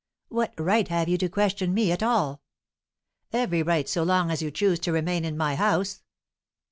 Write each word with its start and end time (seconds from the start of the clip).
"What 0.29 0.55
right 0.59 0.87
have 0.87 1.09
you 1.09 1.19
to 1.19 1.29
question 1.29 1.75
me 1.75 1.91
at 1.91 2.01
all?" 2.01 2.41
"Every 3.31 3.61
right, 3.61 3.87
so 3.87 4.01
long 4.01 4.31
as 4.31 4.41
you 4.41 4.49
choose 4.49 4.79
to 4.79 4.91
remain 4.91 5.23
in 5.23 5.37
my 5.37 5.53
house." 5.53 6.01